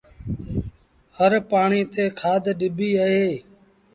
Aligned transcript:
هر 1.17 1.31
پآڻيٚ 1.49 1.89
تي 1.93 2.03
کآڌ 2.19 2.43
ڏبيٚ 2.59 2.99
اهي 3.05 3.29